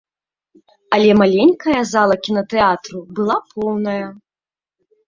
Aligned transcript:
Але 0.97 1.11
маленькая 1.21 1.79
зала 1.93 2.15
кінатэатру 2.29 3.07
была 3.21 3.37
поўная. 3.55 4.05